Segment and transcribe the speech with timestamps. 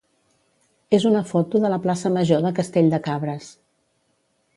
[0.97, 3.51] és una foto de la plaça major de Castell de Cabres.